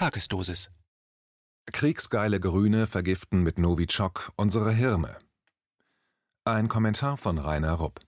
Tagesdosis. 0.00 0.70
Kriegsgeile 1.70 2.40
Grüne 2.40 2.86
vergiften 2.86 3.42
mit 3.42 3.58
Novichok 3.58 4.32
unsere 4.34 4.72
Hirne. 4.72 5.18
Ein 6.46 6.68
Kommentar 6.68 7.18
von 7.18 7.36
Rainer 7.36 7.74
Rupp. 7.74 8.00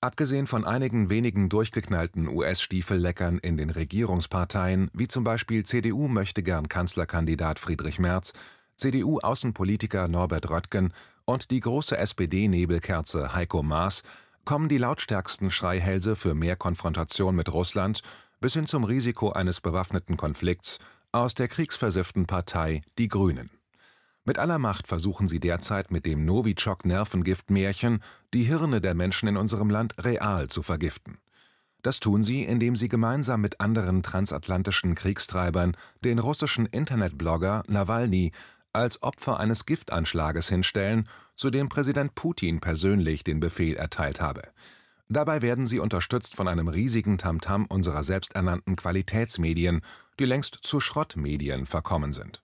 Abgesehen 0.00 0.46
von 0.46 0.64
einigen 0.64 1.10
wenigen 1.10 1.48
durchgeknallten 1.48 2.28
US-Stiefelleckern 2.28 3.38
in 3.38 3.56
den 3.56 3.70
Regierungsparteien, 3.70 4.88
wie 4.92 5.08
zum 5.08 5.24
Beispiel 5.24 5.64
CDU 5.64 6.06
möchte 6.06 6.44
gern 6.44 6.68
Kanzlerkandidat 6.68 7.58
Friedrich 7.58 7.98
Merz, 7.98 8.32
CDU-Außenpolitiker 8.76 10.06
Norbert 10.06 10.48
Röttgen 10.48 10.94
und 11.24 11.50
die 11.50 11.58
große 11.58 11.98
SPD-Nebelkerze 11.98 13.34
Heiko 13.34 13.64
Maas, 13.64 14.04
kommen 14.44 14.68
die 14.68 14.78
lautstärksten 14.78 15.50
Schreihälse 15.50 16.14
für 16.14 16.36
mehr 16.36 16.54
Konfrontation 16.54 17.34
mit 17.34 17.52
Russland 17.52 18.02
bis 18.40 18.54
hin 18.54 18.66
zum 18.66 18.84
Risiko 18.84 19.30
eines 19.30 19.60
bewaffneten 19.60 20.16
Konflikts 20.16 20.78
aus 21.12 21.34
der 21.34 21.48
kriegsversifften 21.48 22.26
Partei 22.26 22.82
Die 22.98 23.08
Grünen. 23.08 23.50
Mit 24.24 24.38
aller 24.38 24.58
Macht 24.58 24.86
versuchen 24.86 25.26
sie 25.26 25.40
derzeit 25.40 25.90
mit 25.90 26.04
dem 26.04 26.24
Novichok-Nervengift-Märchen 26.24 28.00
die 28.34 28.42
Hirne 28.44 28.80
der 28.80 28.94
Menschen 28.94 29.28
in 29.28 29.38
unserem 29.38 29.70
Land 29.70 29.94
real 30.04 30.48
zu 30.48 30.62
vergiften. 30.62 31.18
Das 31.82 32.00
tun 32.00 32.22
sie, 32.22 32.42
indem 32.42 32.76
sie 32.76 32.88
gemeinsam 32.88 33.40
mit 33.40 33.60
anderen 33.60 34.02
transatlantischen 34.02 34.94
Kriegstreibern 34.94 35.76
den 36.04 36.18
russischen 36.18 36.66
Internetblogger 36.66 37.62
Nawalny 37.68 38.32
als 38.72 39.02
Opfer 39.02 39.40
eines 39.40 39.64
Giftanschlages 39.64 40.48
hinstellen, 40.48 41.08
zu 41.34 41.50
dem 41.50 41.68
Präsident 41.68 42.14
Putin 42.14 42.60
persönlich 42.60 43.24
den 43.24 43.40
Befehl 43.40 43.76
erteilt 43.76 44.20
habe. 44.20 44.42
Dabei 45.08 45.40
werden 45.40 45.66
sie 45.66 45.78
unterstützt 45.78 46.36
von 46.36 46.48
einem 46.48 46.68
riesigen 46.68 47.16
Tamtam 47.16 47.64
unserer 47.66 48.02
selbsternannten 48.02 48.76
Qualitätsmedien, 48.76 49.80
die 50.18 50.26
längst 50.26 50.58
zu 50.62 50.80
Schrottmedien 50.80 51.64
verkommen 51.64 52.12
sind. 52.12 52.42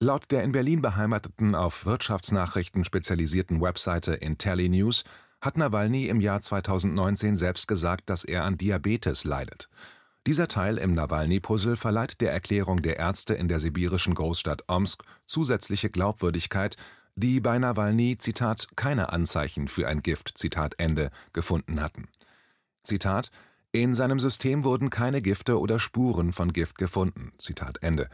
Laut 0.00 0.30
der 0.30 0.42
in 0.42 0.52
Berlin 0.52 0.82
beheimateten 0.82 1.54
auf 1.54 1.84
Wirtschaftsnachrichten 1.84 2.84
spezialisierten 2.84 3.60
Webseite 3.60 4.14
IntelliNews 4.14 5.04
hat 5.40 5.56
Nawalny 5.56 6.08
im 6.08 6.20
Jahr 6.20 6.40
2019 6.40 7.36
selbst 7.36 7.68
gesagt, 7.68 8.08
dass 8.08 8.24
er 8.24 8.44
an 8.44 8.56
Diabetes 8.56 9.24
leidet. 9.24 9.68
Dieser 10.26 10.46
Teil 10.48 10.78
im 10.78 10.94
Nawalny-Puzzle 10.94 11.76
verleiht 11.76 12.20
der 12.20 12.32
Erklärung 12.32 12.80
der 12.80 12.96
Ärzte 12.96 13.34
in 13.34 13.48
der 13.48 13.58
sibirischen 13.58 14.14
Großstadt 14.14 14.64
Omsk 14.68 15.02
zusätzliche 15.26 15.90
Glaubwürdigkeit, 15.90 16.76
die 17.14 17.40
bei 17.40 17.58
Nawalny 17.58 18.18
Zitat 18.18 18.68
keine 18.76 19.12
Anzeichen 19.12 19.68
für 19.68 19.88
ein 19.88 20.02
Gift 20.02 20.36
Zitat 20.36 20.74
Ende 20.78 21.10
gefunden 21.32 21.80
hatten. 21.80 22.08
Zitat 22.82 23.30
In 23.72 23.94
seinem 23.94 24.18
System 24.18 24.64
wurden 24.64 24.90
keine 24.90 25.22
Gifte 25.22 25.58
oder 25.58 25.78
Spuren 25.78 26.32
von 26.32 26.52
Gift 26.52 26.78
gefunden. 26.78 27.32
Zitat 27.38 27.82
Ende. 27.82 28.08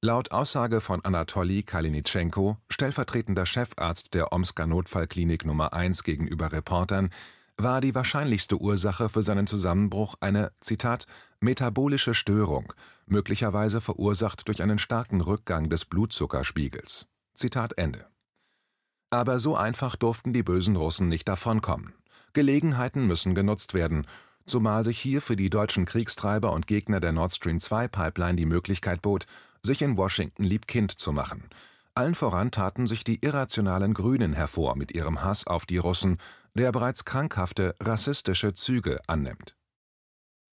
Laut 0.00 0.30
Aussage 0.30 0.80
von 0.80 1.04
Anatoli 1.04 1.64
Kalinitschenko, 1.64 2.56
stellvertretender 2.68 3.46
Chefarzt 3.46 4.14
der 4.14 4.32
Omsker 4.32 4.66
Notfallklinik 4.66 5.44
Nummer 5.44 5.72
1 5.72 6.04
gegenüber 6.04 6.52
Reportern, 6.52 7.10
war 7.56 7.80
die 7.80 7.94
wahrscheinlichste 7.94 8.60
Ursache 8.60 9.08
für 9.08 9.22
seinen 9.22 9.48
Zusammenbruch 9.48 10.14
eine 10.20 10.52
Zitat 10.60 11.06
metabolische 11.40 12.14
Störung, 12.14 12.72
möglicherweise 13.06 13.80
verursacht 13.80 14.46
durch 14.46 14.62
einen 14.62 14.78
starken 14.78 15.20
Rückgang 15.20 15.68
des 15.68 15.84
Blutzuckerspiegels. 15.84 17.08
Aber 19.10 19.38
so 19.38 19.56
einfach 19.56 19.96
durften 19.96 20.32
die 20.32 20.42
bösen 20.42 20.76
Russen 20.76 21.08
nicht 21.08 21.28
davonkommen. 21.28 21.94
Gelegenheiten 22.34 23.06
müssen 23.06 23.34
genutzt 23.34 23.72
werden, 23.74 24.06
zumal 24.44 24.84
sich 24.84 24.98
hier 24.98 25.22
für 25.22 25.36
die 25.36 25.50
deutschen 25.50 25.86
Kriegstreiber 25.86 26.52
und 26.52 26.66
Gegner 26.66 27.00
der 27.00 27.12
Nord 27.12 27.32
Stream 27.32 27.60
2 27.60 27.88
Pipeline 27.88 28.36
die 28.36 28.46
Möglichkeit 28.46 29.02
bot, 29.02 29.26
sich 29.62 29.82
in 29.82 29.96
Washington 29.96 30.44
liebkind 30.44 30.92
zu 30.92 31.12
machen. 31.12 31.48
Allen 31.94 32.14
voran 32.14 32.50
taten 32.50 32.86
sich 32.86 33.02
die 33.02 33.24
irrationalen 33.24 33.92
Grünen 33.92 34.32
hervor 34.32 34.76
mit 34.76 34.92
ihrem 34.92 35.24
Hass 35.24 35.46
auf 35.46 35.66
die 35.66 35.78
Russen, 35.78 36.18
der 36.54 36.70
bereits 36.70 37.04
krankhafte 37.04 37.74
rassistische 37.80 38.54
Züge 38.54 39.00
annimmt. 39.06 39.56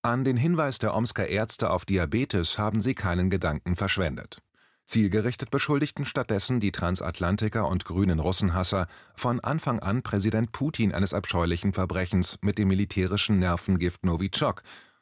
An 0.01 0.23
den 0.23 0.37
Hinweis 0.37 0.79
der 0.79 0.95
Omsker 0.95 1.27
Ärzte 1.27 1.69
auf 1.69 1.85
Diabetes 1.85 2.57
haben 2.57 2.79
sie 2.79 2.95
keinen 2.95 3.29
Gedanken 3.29 3.75
verschwendet. 3.75 4.41
Zielgerichtet 4.85 5.49
beschuldigten 5.49 6.05
stattdessen 6.05 6.59
die 6.59 6.71
Transatlantiker 6.71 7.67
und 7.67 7.85
grünen 7.85 8.19
Russenhasser 8.19 8.87
von 9.15 9.39
Anfang 9.39 9.79
an 9.79 10.03
Präsident 10.03 10.51
Putin 10.51 10.93
eines 10.93 11.13
abscheulichen 11.13 11.73
Verbrechens 11.73 12.37
mit 12.41 12.59
dem 12.59 12.67
militärischen 12.67 13.39
Nervengift 13.39 14.05
Novichok, 14.05 14.61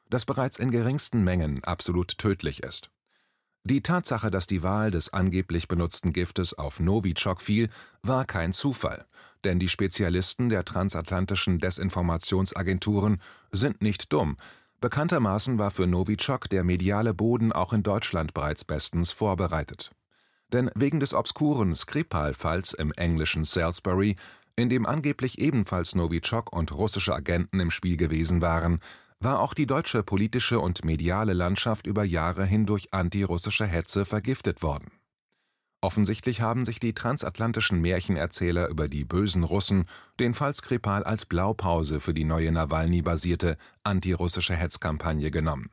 das 0.09 0.25
bereits 0.25 0.57
in 0.57 0.71
geringsten 0.71 1.23
Mengen 1.23 1.63
absolut 1.63 2.17
tödlich 2.17 2.63
ist. 2.63 2.91
Die 3.65 3.81
Tatsache, 3.81 4.29
dass 4.29 4.45
die 4.45 4.61
Wahl 4.61 4.91
des 4.91 5.13
angeblich 5.13 5.69
benutzten 5.69 6.11
Giftes 6.11 6.57
auf 6.57 6.81
Novichok 6.81 7.41
fiel, 7.41 7.69
war 8.01 8.25
kein 8.25 8.51
Zufall, 8.51 9.05
denn 9.45 9.57
die 9.57 9.69
Spezialisten 9.69 10.49
der 10.49 10.65
transatlantischen 10.65 11.59
Desinformationsagenturen 11.59 13.21
sind 13.51 13.81
nicht 13.81 14.11
dumm, 14.11 14.35
Bekanntermaßen 14.83 15.57
war 15.59 15.71
für 15.71 15.87
Novichok 15.87 16.49
der 16.49 16.65
mediale 16.65 17.13
Boden 17.13 17.53
auch 17.53 17.71
in 17.71 17.83
Deutschland 17.83 18.33
bereits 18.33 18.65
bestens 18.65 19.13
vorbereitet. 19.13 19.91
Denn 20.51 20.69
wegen 20.75 20.99
des 20.99 21.13
obskuren 21.13 21.73
Skripal-Falls 21.73 22.73
im 22.73 22.91
englischen 22.91 23.45
Salisbury, 23.45 24.17
in 24.57 24.67
dem 24.67 24.85
angeblich 24.85 25.39
ebenfalls 25.39 25.95
Novichok 25.95 26.51
und 26.51 26.73
russische 26.73 27.15
Agenten 27.15 27.61
im 27.61 27.71
Spiel 27.71 27.95
gewesen 27.95 28.41
waren, 28.41 28.81
war 29.21 29.39
auch 29.39 29.53
die 29.53 29.67
deutsche 29.67 30.03
politische 30.03 30.59
und 30.59 30.83
mediale 30.83 31.31
Landschaft 31.31 31.87
über 31.87 32.03
Jahre 32.03 32.43
hindurch 32.43 32.93
antirussische 32.93 33.65
Hetze 33.65 34.03
vergiftet 34.03 34.63
worden 34.63 34.91
Offensichtlich 35.83 36.39
haben 36.39 36.63
sich 36.63 36.79
die 36.79 36.93
transatlantischen 36.93 37.81
Märchenerzähler 37.81 38.69
über 38.69 38.87
die 38.87 39.03
bösen 39.03 39.43
Russen 39.43 39.83
den 40.17 40.33
Fall 40.33 40.53
Skripal 40.53 41.03
als 41.03 41.25
Blaupause 41.25 41.99
für 41.99 42.13
die 42.13 42.23
neue 42.23 42.53
Nawalny-basierte 42.53 43.57
antirussische 43.83 44.55
Hetzkampagne 44.55 45.29
genommen. 45.29 45.71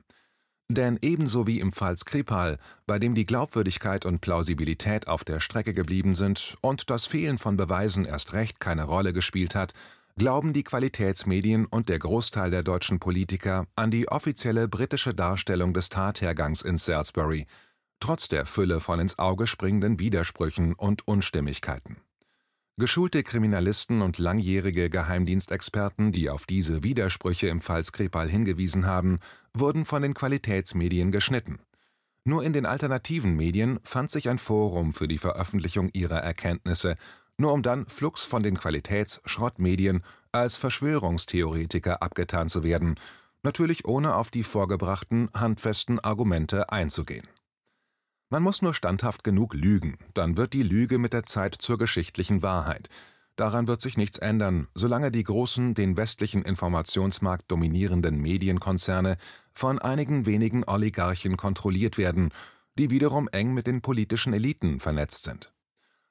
Denn 0.68 0.98
ebenso 1.00 1.46
wie 1.46 1.60
im 1.60 1.72
Fall 1.72 1.96
Skripal, 1.96 2.58
bei 2.88 2.98
dem 2.98 3.14
die 3.14 3.24
Glaubwürdigkeit 3.24 4.04
und 4.04 4.20
Plausibilität 4.20 5.06
auf 5.06 5.22
der 5.22 5.38
Strecke 5.38 5.74
geblieben 5.74 6.16
sind 6.16 6.56
und 6.60 6.90
das 6.90 7.06
Fehlen 7.06 7.38
von 7.38 7.56
Beweisen 7.56 8.04
erst 8.04 8.32
recht 8.32 8.58
keine 8.58 8.86
Rolle 8.86 9.12
gespielt 9.12 9.54
hat, 9.54 9.74
glauben 10.16 10.52
die 10.52 10.64
Qualitätsmedien 10.64 11.66
und 11.66 11.88
der 11.88 12.00
Großteil 12.00 12.50
der 12.50 12.64
deutschen 12.64 12.98
Politiker 12.98 13.68
an 13.76 13.92
die 13.92 14.08
offizielle 14.08 14.66
britische 14.66 15.14
Darstellung 15.14 15.72
des 15.72 15.88
Tathergangs 15.88 16.62
in 16.62 16.78
Salisbury– 16.78 17.46
trotz 18.00 18.28
der 18.28 18.46
Fülle 18.46 18.80
von 18.80 18.98
ins 18.98 19.18
Auge 19.18 19.46
springenden 19.46 19.98
Widersprüchen 19.98 20.74
und 20.74 21.06
Unstimmigkeiten. 21.06 21.98
Geschulte 22.76 23.22
Kriminalisten 23.22 24.00
und 24.00 24.16
langjährige 24.16 24.88
Geheimdienstexperten, 24.88 26.12
die 26.12 26.30
auf 26.30 26.46
diese 26.46 26.82
Widersprüche 26.82 27.48
im 27.48 27.60
Fall 27.60 27.84
Skripal 27.84 28.28
hingewiesen 28.28 28.86
haben, 28.86 29.18
wurden 29.52 29.84
von 29.84 30.00
den 30.00 30.14
Qualitätsmedien 30.14 31.10
geschnitten. 31.10 31.58
Nur 32.24 32.42
in 32.42 32.54
den 32.54 32.64
alternativen 32.64 33.36
Medien 33.36 33.80
fand 33.82 34.10
sich 34.10 34.30
ein 34.30 34.38
Forum 34.38 34.94
für 34.94 35.08
die 35.08 35.18
Veröffentlichung 35.18 35.90
ihrer 35.92 36.20
Erkenntnisse, 36.20 36.96
nur 37.36 37.52
um 37.52 37.62
dann 37.62 37.86
flugs 37.86 38.22
von 38.22 38.42
den 38.42 38.56
Qualitätsschrottmedien 38.56 40.02
als 40.32 40.56
Verschwörungstheoretiker 40.56 42.02
abgetan 42.02 42.48
zu 42.48 42.62
werden, 42.62 42.94
natürlich 43.42 43.84
ohne 43.84 44.14
auf 44.14 44.30
die 44.30 44.42
vorgebrachten 44.42 45.28
handfesten 45.34 46.00
Argumente 46.00 46.70
einzugehen 46.70 47.28
man 48.30 48.42
muss 48.42 48.62
nur 48.62 48.74
standhaft 48.74 49.24
genug 49.24 49.54
lügen, 49.54 49.98
dann 50.14 50.36
wird 50.36 50.52
die 50.52 50.62
Lüge 50.62 50.98
mit 50.98 51.12
der 51.12 51.26
Zeit 51.26 51.56
zur 51.56 51.78
geschichtlichen 51.78 52.42
Wahrheit. 52.42 52.88
Daran 53.36 53.66
wird 53.66 53.80
sich 53.80 53.96
nichts 53.96 54.18
ändern, 54.18 54.68
solange 54.74 55.10
die 55.10 55.24
großen, 55.24 55.74
den 55.74 55.96
westlichen 55.96 56.42
Informationsmarkt 56.42 57.50
dominierenden 57.50 58.18
Medienkonzerne 58.18 59.16
von 59.52 59.78
einigen 59.78 60.26
wenigen 60.26 60.64
Oligarchen 60.64 61.36
kontrolliert 61.36 61.98
werden, 61.98 62.30
die 62.78 62.90
wiederum 62.90 63.28
eng 63.28 63.52
mit 63.52 63.66
den 63.66 63.82
politischen 63.82 64.32
Eliten 64.32 64.78
vernetzt 64.78 65.24
sind. 65.24 65.52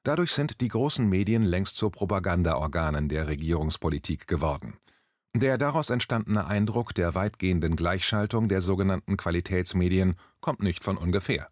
Dadurch 0.02 0.32
sind 0.32 0.60
die 0.60 0.68
großen 0.68 1.08
Medien 1.08 1.42
längst 1.42 1.76
zu 1.76 1.90
Propagandaorganen 1.90 3.08
der 3.08 3.28
Regierungspolitik 3.28 4.26
geworden. 4.26 4.78
Der 5.34 5.58
daraus 5.58 5.90
entstandene 5.90 6.46
Eindruck 6.46 6.94
der 6.94 7.14
weitgehenden 7.14 7.76
Gleichschaltung 7.76 8.48
der 8.48 8.60
sogenannten 8.60 9.16
Qualitätsmedien 9.16 10.16
kommt 10.40 10.62
nicht 10.62 10.82
von 10.82 10.96
ungefähr. 10.96 11.48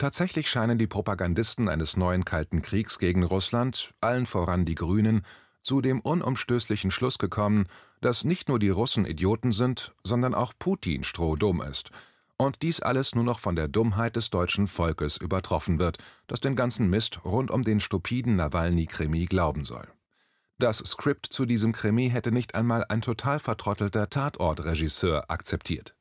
Tatsächlich 0.00 0.48
scheinen 0.48 0.78
die 0.78 0.86
Propagandisten 0.86 1.68
eines 1.68 1.98
neuen 1.98 2.24
Kalten 2.24 2.62
Kriegs 2.62 2.98
gegen 2.98 3.22
Russland, 3.22 3.92
allen 4.00 4.24
voran 4.24 4.64
die 4.64 4.74
Grünen, 4.74 5.26
zu 5.60 5.82
dem 5.82 6.00
unumstößlichen 6.00 6.90
Schluss 6.90 7.18
gekommen, 7.18 7.66
dass 8.00 8.24
nicht 8.24 8.48
nur 8.48 8.58
die 8.58 8.70
Russen 8.70 9.04
Idioten 9.04 9.52
sind, 9.52 9.94
sondern 10.02 10.32
auch 10.34 10.54
Putin 10.58 11.04
strohdumm 11.04 11.60
ist, 11.60 11.90
und 12.38 12.62
dies 12.62 12.80
alles 12.80 13.14
nur 13.14 13.24
noch 13.24 13.40
von 13.40 13.56
der 13.56 13.68
Dummheit 13.68 14.16
des 14.16 14.30
deutschen 14.30 14.68
Volkes 14.68 15.18
übertroffen 15.18 15.78
wird, 15.78 15.98
das 16.28 16.40
den 16.40 16.56
ganzen 16.56 16.88
Mist 16.88 17.22
rund 17.26 17.50
um 17.50 17.62
den 17.62 17.78
stupiden 17.78 18.36
Nawalny-Krimi 18.36 19.26
glauben 19.26 19.66
soll. 19.66 19.86
Das 20.56 20.78
Skript 20.78 21.26
zu 21.26 21.44
diesem 21.44 21.72
Krimi 21.72 22.08
hätte 22.08 22.32
nicht 22.32 22.54
einmal 22.54 22.86
ein 22.88 23.02
total 23.02 23.38
vertrottelter 23.38 24.08
Tatortregisseur 24.08 25.26
akzeptiert. 25.28 25.94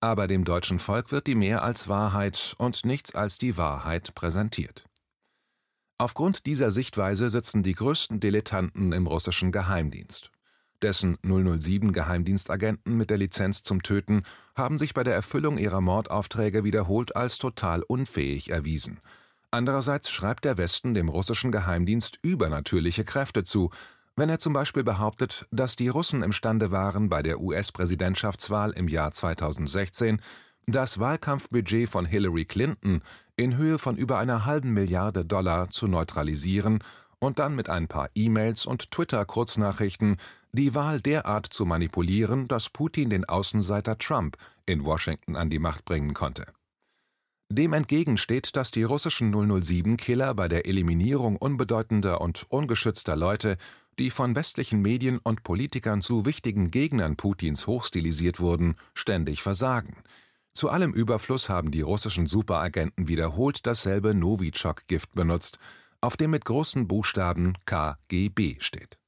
Aber 0.00 0.26
dem 0.26 0.44
deutschen 0.44 0.78
Volk 0.78 1.10
wird 1.10 1.26
die 1.26 1.34
mehr 1.34 1.62
als 1.62 1.88
Wahrheit 1.88 2.54
und 2.58 2.84
nichts 2.84 3.14
als 3.14 3.38
die 3.38 3.56
Wahrheit 3.56 4.14
präsentiert. 4.14 4.84
Aufgrund 5.98 6.44
dieser 6.44 6.70
Sichtweise 6.70 7.30
sitzen 7.30 7.62
die 7.62 7.74
größten 7.74 8.20
Dilettanten 8.20 8.92
im 8.92 9.06
russischen 9.06 9.50
Geheimdienst. 9.50 10.30
Dessen 10.82 11.16
007-Geheimdienstagenten 11.18 12.94
mit 12.96 13.08
der 13.08 13.16
Lizenz 13.16 13.62
zum 13.62 13.82
Töten 13.82 14.24
haben 14.54 14.76
sich 14.76 14.92
bei 14.92 15.04
der 15.04 15.14
Erfüllung 15.14 15.56
ihrer 15.56 15.80
Mordaufträge 15.80 16.64
wiederholt 16.64 17.16
als 17.16 17.38
total 17.38 17.82
unfähig 17.82 18.50
erwiesen. 18.50 19.00
Andererseits 19.50 20.10
schreibt 20.10 20.44
der 20.44 20.58
Westen 20.58 20.92
dem 20.92 21.08
russischen 21.08 21.50
Geheimdienst 21.50 22.18
übernatürliche 22.20 23.04
Kräfte 23.04 23.42
zu, 23.42 23.70
wenn 24.16 24.30
er 24.30 24.38
zum 24.38 24.54
Beispiel 24.54 24.82
behauptet, 24.82 25.46
dass 25.50 25.76
die 25.76 25.88
Russen 25.88 26.22
imstande 26.22 26.70
waren, 26.70 27.08
bei 27.08 27.22
der 27.22 27.40
US-Präsidentschaftswahl 27.40 28.72
im 28.72 28.88
Jahr 28.88 29.12
2016 29.12 30.20
das 30.66 30.98
Wahlkampfbudget 30.98 31.88
von 31.88 32.06
Hillary 32.06 32.46
Clinton 32.46 33.02
in 33.36 33.56
Höhe 33.56 33.78
von 33.78 33.96
über 33.96 34.18
einer 34.18 34.46
halben 34.46 34.72
Milliarde 34.72 35.24
Dollar 35.24 35.70
zu 35.70 35.86
neutralisieren 35.86 36.82
und 37.18 37.38
dann 37.38 37.54
mit 37.54 37.68
ein 37.68 37.88
paar 37.88 38.08
E-Mails 38.14 38.66
und 38.66 38.90
Twitter-Kurznachrichten 38.90 40.16
die 40.52 40.74
Wahl 40.74 41.00
derart 41.00 41.46
zu 41.46 41.66
manipulieren, 41.66 42.48
dass 42.48 42.70
Putin 42.70 43.10
den 43.10 43.26
Außenseiter 43.26 43.98
Trump 43.98 44.36
in 44.64 44.84
Washington 44.84 45.36
an 45.36 45.50
die 45.50 45.58
Macht 45.58 45.84
bringen 45.84 46.14
konnte. 46.14 46.46
Dem 47.48 47.74
entgegen 47.74 48.16
steht, 48.16 48.56
dass 48.56 48.72
die 48.72 48.82
russischen 48.82 49.32
007-Killer 49.32 50.34
bei 50.34 50.48
der 50.48 50.66
Eliminierung 50.66 51.36
unbedeutender 51.36 52.20
und 52.20 52.44
ungeschützter 52.48 53.14
Leute, 53.14 53.56
die 53.98 54.10
von 54.10 54.36
westlichen 54.36 54.82
Medien 54.82 55.18
und 55.18 55.42
Politikern 55.42 56.02
zu 56.02 56.26
wichtigen 56.26 56.70
Gegnern 56.70 57.16
Putins 57.16 57.66
hochstilisiert 57.66 58.40
wurden, 58.40 58.76
ständig 58.94 59.42
versagen. 59.42 59.96
Zu 60.52 60.70
allem 60.70 60.92
Überfluss 60.92 61.48
haben 61.48 61.70
die 61.70 61.82
russischen 61.82 62.26
Superagenten 62.26 63.08
wiederholt 63.08 63.66
dasselbe 63.66 64.14
Novichok-Gift 64.14 65.12
benutzt, 65.12 65.58
auf 66.00 66.16
dem 66.16 66.30
mit 66.30 66.44
großen 66.44 66.88
Buchstaben 66.88 67.54
KGB 67.66 68.56
steht. 68.60 68.98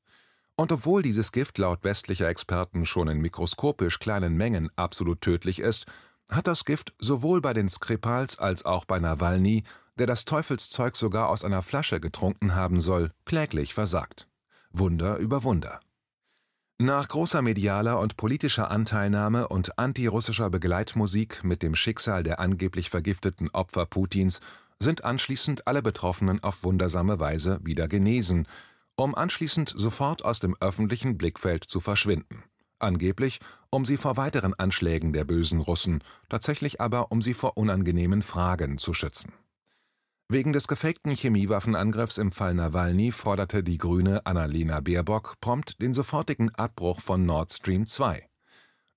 Und 0.56 0.72
obwohl 0.72 1.02
dieses 1.02 1.32
Gift 1.32 1.56
laut 1.58 1.84
westlicher 1.84 2.28
Experten 2.28 2.84
schon 2.84 3.08
in 3.08 3.20
mikroskopisch 3.20 3.98
kleinen 3.98 4.36
Mengen 4.36 4.70
absolut 4.76 5.20
tödlich 5.20 5.60
ist, 5.60 5.86
hat 6.30 6.46
das 6.46 6.64
Gift 6.64 6.92
sowohl 6.98 7.40
bei 7.40 7.54
den 7.54 7.68
Skripals 7.68 8.38
als 8.38 8.64
auch 8.64 8.84
bei 8.84 8.98
Nawalny, 8.98 9.62
der 9.98 10.06
das 10.06 10.24
Teufelszeug 10.24 10.96
sogar 10.96 11.28
aus 11.28 11.44
einer 11.44 11.62
Flasche 11.62 12.00
getrunken 12.00 12.54
haben 12.54 12.80
soll, 12.80 13.12
kläglich 13.24 13.72
versagt. 13.72 14.28
Wunder 14.78 15.16
über 15.16 15.42
Wunder. 15.42 15.80
Nach 16.80 17.08
großer 17.08 17.42
medialer 17.42 17.98
und 17.98 18.16
politischer 18.16 18.70
Anteilnahme 18.70 19.48
und 19.48 19.78
antirussischer 19.78 20.48
Begleitmusik 20.50 21.42
mit 21.42 21.62
dem 21.62 21.74
Schicksal 21.74 22.22
der 22.22 22.38
angeblich 22.38 22.88
vergifteten 22.88 23.50
Opfer 23.50 23.86
Putins 23.86 24.40
sind 24.80 25.02
anschließend 25.02 25.66
alle 25.66 25.82
Betroffenen 25.82 26.42
auf 26.42 26.62
wundersame 26.62 27.18
Weise 27.18 27.58
wieder 27.64 27.88
genesen, 27.88 28.46
um 28.94 29.16
anschließend 29.16 29.72
sofort 29.74 30.24
aus 30.24 30.38
dem 30.38 30.56
öffentlichen 30.60 31.18
Blickfeld 31.18 31.64
zu 31.64 31.80
verschwinden. 31.80 32.44
Angeblich, 32.78 33.40
um 33.70 33.84
sie 33.84 33.96
vor 33.96 34.16
weiteren 34.16 34.54
Anschlägen 34.54 35.12
der 35.12 35.24
bösen 35.24 35.58
Russen, 35.60 36.04
tatsächlich 36.28 36.80
aber, 36.80 37.10
um 37.10 37.20
sie 37.20 37.34
vor 37.34 37.56
unangenehmen 37.56 38.22
Fragen 38.22 38.78
zu 38.78 38.94
schützen. 38.94 39.32
Wegen 40.30 40.52
des 40.52 40.68
gefakten 40.68 41.14
Chemiewaffenangriffs 41.14 42.18
im 42.18 42.30
Fall 42.30 42.52
Nawalny 42.52 43.12
forderte 43.12 43.62
die 43.62 43.78
Grüne 43.78 44.26
Annalena 44.26 44.80
Baerbock 44.80 45.40
prompt 45.40 45.80
den 45.80 45.94
sofortigen 45.94 46.54
Abbruch 46.54 47.00
von 47.00 47.24
Nord 47.24 47.50
Stream 47.50 47.86
2. 47.86 48.28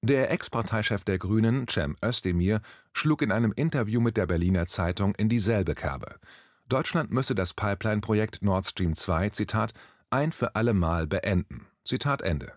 Der 0.02 0.30
Ex-Parteichef 0.30 1.06
der 1.06 1.20
Grünen, 1.20 1.70
Cem 1.70 1.96
Özdemir, 2.04 2.60
schlug 2.92 3.22
in 3.22 3.32
einem 3.32 3.54
Interview 3.54 4.02
mit 4.02 4.18
der 4.18 4.26
Berliner 4.26 4.66
Zeitung 4.66 5.16
in 5.16 5.30
dieselbe 5.30 5.74
Kerbe. 5.74 6.20
Deutschland 6.68 7.12
müsse 7.12 7.34
das 7.34 7.54
Pipeline-Projekt 7.54 8.42
Nord 8.42 8.66
Stream 8.66 8.94
2, 8.94 9.30
Zitat, 9.30 9.74
ein 10.10 10.34
für 10.34 10.56
alle 10.56 10.74
Mal 10.74 11.08
beenden. 11.08 11.66
Zitat 11.86 12.22
Ende. 12.24 12.52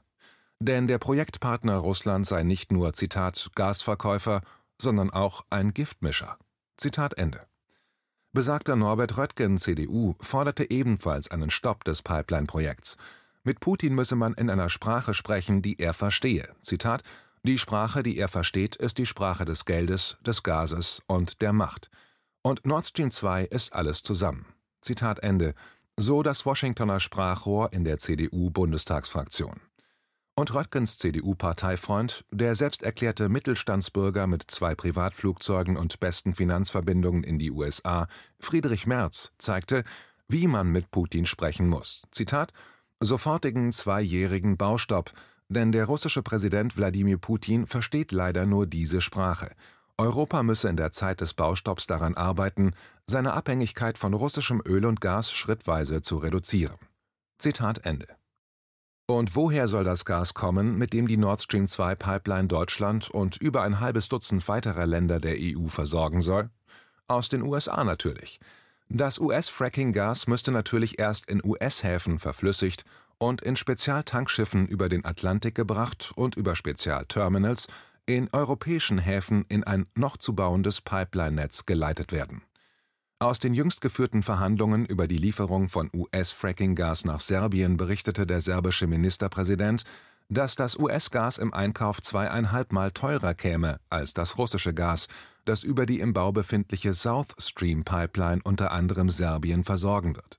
Denn 0.58 0.88
der 0.88 0.98
Projektpartner 0.98 1.76
Russland 1.76 2.26
sei 2.26 2.42
nicht 2.42 2.72
nur, 2.72 2.92
Zitat, 2.92 3.52
Gasverkäufer, 3.54 4.40
sondern 4.82 5.10
auch 5.10 5.44
ein 5.48 5.74
Giftmischer. 5.74 6.38
Zitat 6.76 7.14
Ende. 7.18 7.40
Besagter 8.34 8.74
Norbert 8.74 9.16
Röttgen, 9.16 9.58
CDU, 9.58 10.14
forderte 10.20 10.68
ebenfalls 10.68 11.30
einen 11.30 11.50
Stopp 11.50 11.84
des 11.84 12.02
Pipeline-Projekts. 12.02 12.96
Mit 13.44 13.60
Putin 13.60 13.94
müsse 13.94 14.16
man 14.16 14.34
in 14.34 14.50
einer 14.50 14.68
Sprache 14.70 15.14
sprechen, 15.14 15.62
die 15.62 15.78
er 15.78 15.94
verstehe. 15.94 16.48
Zitat: 16.60 17.04
Die 17.44 17.58
Sprache, 17.58 18.02
die 18.02 18.18
er 18.18 18.26
versteht, 18.26 18.74
ist 18.74 18.98
die 18.98 19.06
Sprache 19.06 19.44
des 19.44 19.66
Geldes, 19.66 20.16
des 20.26 20.42
Gases 20.42 21.00
und 21.06 21.42
der 21.42 21.52
Macht. 21.52 21.92
Und 22.42 22.66
Nord 22.66 22.86
Stream 22.86 23.12
2 23.12 23.44
ist 23.44 23.72
alles 23.72 24.02
zusammen. 24.02 24.46
Zitat 24.80 25.20
Ende. 25.20 25.54
So 25.96 26.24
das 26.24 26.44
Washingtoner 26.44 26.98
Sprachrohr 26.98 27.72
in 27.72 27.84
der 27.84 28.00
CDU-Bundestagsfraktion. 28.00 29.60
Und 30.36 30.52
Röttgens 30.52 30.98
CDU-Parteifreund, 30.98 32.24
der 32.32 32.56
selbsterklärte 32.56 33.28
Mittelstandsbürger 33.28 34.26
mit 34.26 34.42
zwei 34.50 34.74
Privatflugzeugen 34.74 35.76
und 35.76 36.00
besten 36.00 36.34
Finanzverbindungen 36.34 37.22
in 37.22 37.38
die 37.38 37.52
USA, 37.52 38.08
Friedrich 38.40 38.86
Merz, 38.88 39.30
zeigte, 39.38 39.84
wie 40.26 40.48
man 40.48 40.68
mit 40.72 40.90
Putin 40.90 41.24
sprechen 41.26 41.68
muss. 41.68 42.02
Zitat: 42.10 42.52
Sofortigen 42.98 43.70
zweijährigen 43.70 44.56
Baustopp, 44.56 45.12
denn 45.48 45.70
der 45.70 45.84
russische 45.84 46.22
Präsident 46.22 46.76
Wladimir 46.76 47.18
Putin 47.18 47.68
versteht 47.68 48.10
leider 48.10 48.44
nur 48.44 48.66
diese 48.66 49.00
Sprache. 49.00 49.52
Europa 49.98 50.42
müsse 50.42 50.68
in 50.68 50.76
der 50.76 50.90
Zeit 50.90 51.20
des 51.20 51.34
Baustopps 51.34 51.86
daran 51.86 52.14
arbeiten, 52.16 52.72
seine 53.06 53.34
Abhängigkeit 53.34 53.98
von 53.98 54.14
russischem 54.14 54.60
Öl 54.66 54.84
und 54.84 55.00
Gas 55.00 55.30
schrittweise 55.30 56.02
zu 56.02 56.16
reduzieren. 56.16 56.78
Zitat 57.38 57.86
Ende. 57.86 58.08
Und 59.06 59.36
woher 59.36 59.68
soll 59.68 59.84
das 59.84 60.06
Gas 60.06 60.32
kommen, 60.32 60.78
mit 60.78 60.94
dem 60.94 61.06
die 61.06 61.18
Nord 61.18 61.42
Stream 61.42 61.68
2 61.68 61.94
Pipeline 61.94 62.48
Deutschland 62.48 63.10
und 63.10 63.36
über 63.36 63.60
ein 63.62 63.78
halbes 63.78 64.08
Dutzend 64.08 64.48
weiterer 64.48 64.86
Länder 64.86 65.20
der 65.20 65.36
EU 65.38 65.68
versorgen 65.68 66.22
soll? 66.22 66.48
Aus 67.06 67.28
den 67.28 67.42
USA 67.42 67.84
natürlich. 67.84 68.40
Das 68.88 69.18
US-Fracking-Gas 69.18 70.26
müsste 70.26 70.52
natürlich 70.52 70.98
erst 70.98 71.28
in 71.28 71.44
US-Häfen 71.44 72.18
verflüssigt 72.18 72.86
und 73.18 73.42
in 73.42 73.56
Spezialtankschiffen 73.56 74.66
über 74.66 74.88
den 74.88 75.04
Atlantik 75.04 75.54
gebracht 75.54 76.12
und 76.16 76.36
über 76.36 76.56
Spezialterminals 76.56 77.68
in 78.06 78.30
europäischen 78.32 78.98
Häfen 78.98 79.44
in 79.48 79.64
ein 79.64 79.86
noch 79.94 80.16
zu 80.16 80.34
bauendes 80.34 80.80
Pipeline-Netz 80.80 81.66
geleitet 81.66 82.10
werden 82.10 82.40
aus 83.24 83.38
den 83.38 83.54
jüngst 83.54 83.80
geführten 83.80 84.22
Verhandlungen 84.22 84.84
über 84.84 85.08
die 85.08 85.16
Lieferung 85.16 85.68
von 85.68 85.90
US-Fracking-Gas 85.94 87.04
nach 87.04 87.20
Serbien 87.20 87.76
berichtete 87.76 88.26
der 88.26 88.40
serbische 88.40 88.86
Ministerpräsident, 88.86 89.84
dass 90.28 90.54
das 90.54 90.78
US-Gas 90.78 91.38
im 91.38 91.52
Einkauf 91.52 92.00
zweieinhalbmal 92.02 92.90
teurer 92.90 93.34
käme 93.34 93.80
als 93.90 94.14
das 94.14 94.38
russische 94.38 94.74
Gas, 94.74 95.08
das 95.44 95.64
über 95.64 95.86
die 95.86 96.00
im 96.00 96.12
Bau 96.12 96.32
befindliche 96.32 96.94
South 96.94 97.34
Stream 97.38 97.84
Pipeline 97.84 98.40
unter 98.44 98.70
anderem 98.72 99.08
Serbien 99.08 99.64
versorgen 99.64 100.16
wird. 100.16 100.38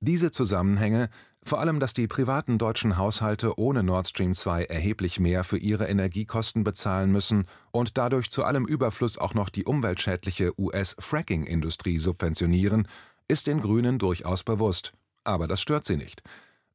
Diese 0.00 0.30
Zusammenhänge 0.30 1.10
vor 1.48 1.60
allem, 1.60 1.80
dass 1.80 1.94
die 1.94 2.06
privaten 2.06 2.58
deutschen 2.58 2.96
Haushalte 2.98 3.58
ohne 3.58 3.82
Nord 3.82 4.06
Stream 4.06 4.34
2 4.34 4.64
erheblich 4.64 5.18
mehr 5.18 5.44
für 5.44 5.58
ihre 5.58 5.88
Energiekosten 5.88 6.62
bezahlen 6.62 7.10
müssen 7.10 7.46
und 7.70 7.96
dadurch 7.96 8.30
zu 8.30 8.44
allem 8.44 8.66
Überfluss 8.66 9.18
auch 9.18 9.34
noch 9.34 9.48
die 9.48 9.64
umweltschädliche 9.64 10.52
US-Fracking-Industrie 10.60 11.98
subventionieren, 11.98 12.86
ist 13.28 13.46
den 13.46 13.60
Grünen 13.60 13.98
durchaus 13.98 14.44
bewusst. 14.44 14.92
Aber 15.24 15.48
das 15.48 15.60
stört 15.60 15.86
sie 15.86 15.96
nicht. 15.96 16.22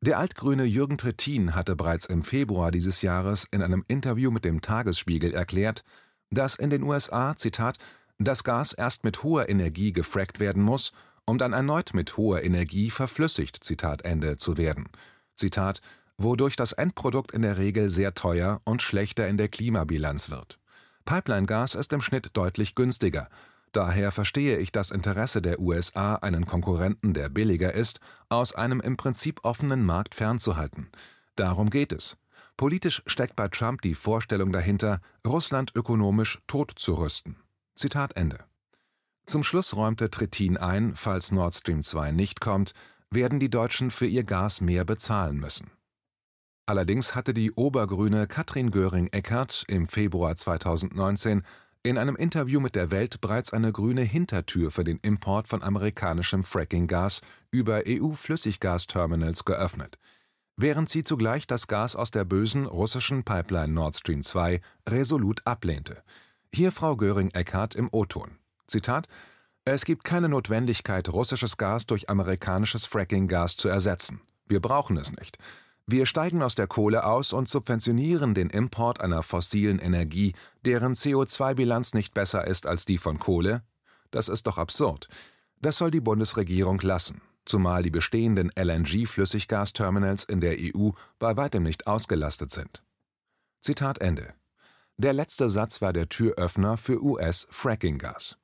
Der 0.01 0.17
altgrüne 0.17 0.65
Jürgen 0.65 0.97
Trittin 0.97 1.55
hatte 1.55 1.75
bereits 1.75 2.07
im 2.07 2.23
Februar 2.23 2.71
dieses 2.71 3.01
Jahres 3.01 3.47
in 3.51 3.61
einem 3.61 3.85
Interview 3.87 4.31
mit 4.31 4.43
dem 4.43 4.61
Tagesspiegel 4.61 5.33
erklärt, 5.33 5.83
dass 6.29 6.55
in 6.55 6.69
den 6.69 6.83
USA, 6.83 7.35
Zitat, 7.37 7.77
das 8.17 8.43
Gas 8.43 8.73
erst 8.73 9.03
mit 9.03 9.23
hoher 9.23 9.49
Energie 9.49 9.93
gefrackt 9.93 10.39
werden 10.39 10.63
muss 10.63 10.91
um 11.25 11.37
dann 11.37 11.53
erneut 11.53 11.93
mit 11.93 12.17
hoher 12.17 12.43
Energie 12.43 12.89
verflüssigt 12.89 13.63
zu 14.37 14.57
werden. 14.57 14.87
Wodurch 16.17 16.55
das 16.55 16.73
Endprodukt 16.73 17.31
in 17.31 17.41
der 17.41 17.57
Regel 17.57 17.89
sehr 17.89 18.13
teuer 18.13 18.61
und 18.65 18.81
schlechter 18.81 19.27
in 19.27 19.37
der 19.37 19.47
Klimabilanz 19.47 20.29
wird. 20.29 20.59
Pipeline-Gas 21.05 21.75
ist 21.75 21.91
im 21.91 22.01
Schnitt 22.01 22.29
deutlich 22.33 22.75
günstiger. 22.75 23.29
Daher 23.71 24.11
verstehe 24.11 24.57
ich 24.57 24.71
das 24.71 24.91
Interesse 24.91 25.41
der 25.41 25.59
USA, 25.59 26.15
einen 26.15 26.45
Konkurrenten, 26.45 27.13
der 27.13 27.29
billiger 27.29 27.73
ist, 27.73 27.99
aus 28.29 28.53
einem 28.53 28.79
im 28.79 28.97
Prinzip 28.97 29.39
offenen 29.43 29.83
Markt 29.83 30.13
fernzuhalten. 30.13 30.91
Darum 31.35 31.71
geht 31.71 31.91
es. 31.91 32.17
Politisch 32.55 33.01
steckt 33.07 33.35
bei 33.35 33.47
Trump 33.47 33.81
die 33.81 33.95
Vorstellung 33.95 34.51
dahinter, 34.51 35.01
Russland 35.25 35.71
ökonomisch 35.75 36.39
totzurüsten. 36.45 37.37
Ende. 38.15 38.45
Zum 39.25 39.43
Schluss 39.43 39.75
räumte 39.75 40.09
Trittin 40.09 40.57
ein, 40.57 40.95
falls 40.95 41.31
Nord 41.31 41.55
Stream 41.55 41.83
2 41.83 42.11
nicht 42.11 42.41
kommt, 42.41 42.73
werden 43.09 43.39
die 43.39 43.49
Deutschen 43.49 43.91
für 43.91 44.07
ihr 44.07 44.23
Gas 44.23 44.61
mehr 44.61 44.85
bezahlen 44.85 45.37
müssen 45.37 45.71
Allerdings 46.65 47.13
hatte 47.13 47.33
die 47.33 47.51
Obergrüne 47.51 48.25
Katrin 48.25 48.71
Göring-Eckardt 48.71 49.65
im 49.67 49.87
Februar 49.87 50.37
2019 50.37 51.43
in 51.83 51.97
einem 51.97 52.15
Interview 52.15 52.61
mit 52.61 52.75
der 52.75 52.89
Welt 52.89 53.19
bereits 53.19 53.51
eine 53.51 53.73
grüne 53.73 54.03
Hintertür 54.03 54.71
für 54.71 54.85
den 54.85 54.97
Import 54.99 55.49
von 55.49 55.61
amerikanischem 55.61 56.45
Fracking-Gas 56.45 57.19
über 57.51 57.83
EU-Flüssiggasterminals 57.85 59.43
geöffnet, 59.43 59.99
während 60.55 60.87
sie 60.87 61.03
zugleich 61.03 61.47
das 61.47 61.67
Gas 61.67 61.97
aus 61.97 62.11
der 62.11 62.23
bösen 62.23 62.65
russischen 62.65 63.25
Pipeline 63.25 63.73
Nord 63.73 63.97
Stream 63.97 64.23
2 64.23 64.61
resolut 64.87 65.41
ablehnte. 65.43 66.01
Hier 66.55 66.71
Frau 66.71 66.95
Göring-Eckardt 66.95 67.75
im 67.75 67.89
O-Ton: 67.91 68.37
Zitat 68.73 69.07
es 69.65 69.85
gibt 69.85 70.03
keine 70.03 70.27
Notwendigkeit, 70.27 71.07
russisches 71.07 71.55
Gas 71.57 71.85
durch 71.85 72.09
amerikanisches 72.09 72.85
Fracking-Gas 72.85 73.55
zu 73.55 73.69
ersetzen. 73.69 74.19
Wir 74.45 74.59
brauchen 74.59 74.97
es 74.97 75.13
nicht. 75.13 75.37
Wir 75.87 76.05
steigen 76.05 76.43
aus 76.43 76.55
der 76.55 76.67
Kohle 76.67 77.05
aus 77.05 77.31
und 77.31 77.47
subventionieren 77.47 78.33
den 78.33 78.49
Import 78.49 78.99
einer 78.99 79.23
fossilen 79.23 79.79
Energie, 79.79 80.33
deren 80.65 80.95
CO2-Bilanz 80.95 81.93
nicht 81.93 82.13
besser 82.13 82.45
ist 82.45 82.65
als 82.65 82.83
die 82.83 82.97
von 82.97 83.19
Kohle? 83.19 83.63
Das 84.11 84.27
ist 84.27 84.47
doch 84.47 84.57
absurd. 84.57 85.07
Das 85.61 85.77
soll 85.77 85.91
die 85.91 86.01
Bundesregierung 86.01 86.81
lassen, 86.81 87.21
zumal 87.45 87.83
die 87.83 87.91
bestehenden 87.91 88.51
LNG-Flüssiggasterminals 88.57 90.25
in 90.25 90.41
der 90.41 90.57
EU 90.59 90.89
bei 91.19 91.37
weitem 91.37 91.63
nicht 91.63 91.87
ausgelastet 91.87 92.51
sind. 92.51 92.83
Zitat 93.61 93.99
Ende. 93.99 94.33
Der 94.97 95.13
letzte 95.13 95.49
Satz 95.49 95.81
war 95.81 95.93
der 95.93 96.09
Türöffner 96.09 96.75
für 96.75 97.01
US-Fracking-Gas. 97.01 98.37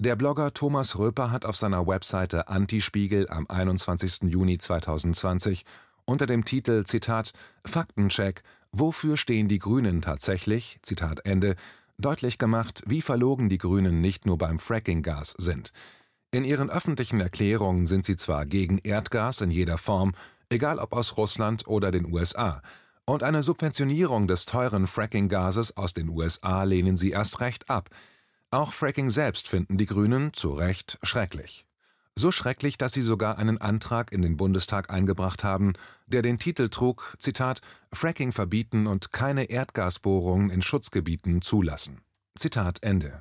Der 0.00 0.14
Blogger 0.14 0.54
Thomas 0.54 0.96
Röper 0.96 1.32
hat 1.32 1.44
auf 1.44 1.56
seiner 1.56 1.88
Webseite 1.88 2.46
Antispiegel 2.46 3.28
am 3.28 3.46
21. 3.48 4.30
Juni 4.30 4.56
2020 4.56 5.64
unter 6.04 6.26
dem 6.26 6.44
Titel 6.44 6.84
Zitat 6.84 7.32
Faktencheck 7.66 8.44
Wofür 8.70 9.16
stehen 9.16 9.48
die 9.48 9.58
Grünen 9.58 10.00
tatsächlich 10.00 10.78
Zitat 10.82 11.26
Ende 11.26 11.56
deutlich 11.98 12.38
gemacht, 12.38 12.84
wie 12.86 13.02
verlogen 13.02 13.48
die 13.48 13.58
Grünen 13.58 14.00
nicht 14.00 14.24
nur 14.24 14.38
beim 14.38 14.60
Frackinggas 14.60 15.34
sind. 15.36 15.72
In 16.30 16.44
ihren 16.44 16.70
öffentlichen 16.70 17.20
Erklärungen 17.20 17.86
sind 17.86 18.04
sie 18.04 18.16
zwar 18.16 18.46
gegen 18.46 18.78
Erdgas 18.78 19.40
in 19.40 19.50
jeder 19.50 19.78
Form, 19.78 20.14
egal 20.48 20.78
ob 20.78 20.92
aus 20.92 21.16
Russland 21.16 21.66
oder 21.66 21.90
den 21.90 22.06
USA, 22.06 22.62
und 23.04 23.24
eine 23.24 23.42
Subventionierung 23.42 24.28
des 24.28 24.46
teuren 24.46 24.86
Frackinggases 24.86 25.76
aus 25.76 25.92
den 25.92 26.08
USA 26.08 26.62
lehnen 26.62 26.96
sie 26.96 27.10
erst 27.10 27.40
recht 27.40 27.68
ab. 27.68 27.90
Auch 28.50 28.72
Fracking 28.72 29.10
selbst 29.10 29.46
finden 29.46 29.76
die 29.76 29.84
Grünen 29.84 30.32
zu 30.32 30.54
Recht 30.54 30.98
schrecklich. 31.02 31.66
So 32.16 32.32
schrecklich, 32.32 32.78
dass 32.78 32.94
sie 32.94 33.02
sogar 33.02 33.36
einen 33.36 33.58
Antrag 33.58 34.10
in 34.10 34.22
den 34.22 34.38
Bundestag 34.38 34.90
eingebracht 34.90 35.44
haben, 35.44 35.74
der 36.06 36.22
den 36.22 36.38
Titel 36.38 36.70
trug: 36.70 37.14
Zitat, 37.18 37.60
Fracking 37.92 38.32
verbieten 38.32 38.86
und 38.86 39.12
keine 39.12 39.50
Erdgasbohrungen 39.50 40.48
in 40.48 40.62
Schutzgebieten 40.62 41.42
zulassen. 41.42 42.00
Zitat 42.36 42.82
Ende. 42.82 43.20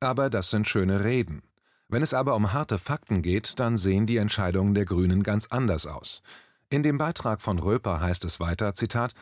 Aber 0.00 0.30
das 0.30 0.50
sind 0.50 0.66
schöne 0.66 1.04
Reden. 1.04 1.42
Wenn 1.88 2.02
es 2.02 2.14
aber 2.14 2.34
um 2.34 2.54
harte 2.54 2.78
Fakten 2.78 3.20
geht, 3.20 3.60
dann 3.60 3.76
sehen 3.76 4.06
die 4.06 4.16
Entscheidungen 4.16 4.72
der 4.72 4.86
Grünen 4.86 5.22
ganz 5.22 5.48
anders 5.48 5.86
aus. 5.86 6.22
In 6.70 6.82
dem 6.82 6.96
Beitrag 6.96 7.42
von 7.42 7.58
Röper 7.58 8.00
heißt 8.00 8.24
es 8.24 8.40
weiter: 8.40 8.72
Zitat, 8.72 9.12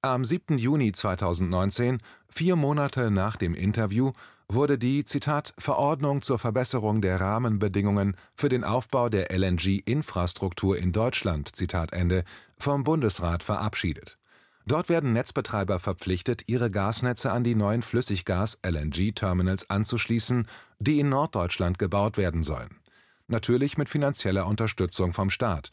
Am 0.00 0.24
7. 0.24 0.58
Juni 0.58 0.92
2019, 0.92 1.98
vier 2.28 2.56
Monate 2.56 3.10
nach 3.10 3.36
dem 3.36 3.54
Interview, 3.54 4.12
wurde 4.48 4.78
die 4.78 5.04
Zitat 5.04 5.54
Verordnung 5.58 6.22
zur 6.22 6.38
Verbesserung 6.38 7.00
der 7.00 7.20
Rahmenbedingungen 7.20 8.16
für 8.34 8.48
den 8.48 8.64
Aufbau 8.64 9.08
der 9.08 9.30
LNG-Infrastruktur 9.30 10.78
in 10.78 10.92
Deutschland 10.92 11.54
Zitat 11.56 11.92
Ende 11.92 12.24
vom 12.56 12.84
Bundesrat 12.84 13.42
verabschiedet. 13.42 14.18
Dort 14.66 14.88
werden 14.88 15.12
Netzbetreiber 15.12 15.78
verpflichtet, 15.78 16.44
ihre 16.46 16.70
Gasnetze 16.70 17.30
an 17.30 17.44
die 17.44 17.54
neuen 17.54 17.82
Flüssiggas-LNG-Terminals 17.82 19.68
anzuschließen, 19.68 20.46
die 20.78 21.00
in 21.00 21.10
Norddeutschland 21.10 21.78
gebaut 21.78 22.16
werden 22.16 22.42
sollen. 22.42 22.80
Natürlich 23.26 23.76
mit 23.76 23.88
finanzieller 23.88 24.46
Unterstützung 24.46 25.12
vom 25.12 25.30
Staat. 25.30 25.70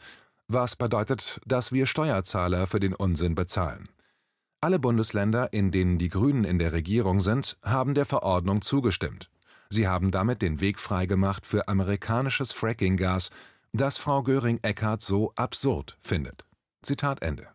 Was 0.48 0.76
bedeutet, 0.76 1.40
dass 1.46 1.72
wir 1.72 1.86
Steuerzahler 1.86 2.66
für 2.66 2.80
den 2.80 2.94
Unsinn 2.94 3.34
bezahlen. 3.34 3.88
Alle 4.64 4.78
Bundesländer, 4.78 5.52
in 5.52 5.72
denen 5.72 5.98
die 5.98 6.08
Grünen 6.08 6.44
in 6.44 6.60
der 6.60 6.72
Regierung 6.72 7.18
sind, 7.18 7.58
haben 7.64 7.94
der 7.94 8.06
Verordnung 8.06 8.62
zugestimmt. 8.62 9.28
Sie 9.70 9.88
haben 9.88 10.12
damit 10.12 10.40
den 10.40 10.60
Weg 10.60 10.78
freigemacht 10.78 11.46
für 11.46 11.66
amerikanisches 11.66 12.52
Fracking-Gas, 12.52 13.30
das 13.72 13.98
Frau 13.98 14.22
Göring-Eckardt 14.22 15.02
so 15.02 15.32
absurd 15.34 15.98
findet. 16.00 16.46
Zitat 16.80 17.22
Ende. 17.22 17.48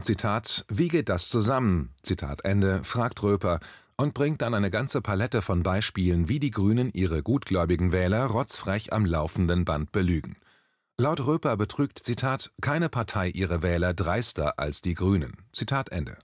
Zitat: 0.00 0.64
Wie 0.70 0.88
geht 0.88 1.10
das 1.10 1.28
zusammen? 1.28 1.90
Zitat 2.02 2.46
Ende, 2.46 2.82
fragt 2.82 3.22
Röper 3.22 3.60
und 3.98 4.14
bringt 4.14 4.40
dann 4.40 4.54
eine 4.54 4.70
ganze 4.70 5.02
Palette 5.02 5.42
von 5.42 5.62
Beispielen, 5.62 6.30
wie 6.30 6.40
die 6.40 6.50
Grünen 6.50 6.90
ihre 6.94 7.22
gutgläubigen 7.22 7.92
Wähler 7.92 8.24
rotzfrech 8.24 8.94
am 8.94 9.04
laufenden 9.04 9.66
Band 9.66 9.92
belügen. 9.92 10.38
Laut 11.00 11.24
Röper 11.24 11.56
betrügt 11.56 11.98
Zitat 11.98 12.52
keine 12.60 12.90
Partei 12.90 13.30
ihre 13.30 13.62
Wähler 13.62 13.94
dreister 13.94 14.58
als 14.58 14.82
die 14.82 14.92
Grünen. 14.92 15.32
Zitat 15.50 15.88
Ende. 15.88 16.18